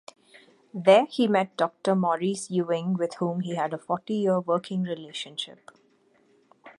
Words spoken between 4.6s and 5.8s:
relationship.